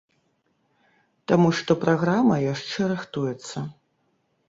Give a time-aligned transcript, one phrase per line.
[1.33, 3.57] Таму што праграма яшчэ рыхтуецца.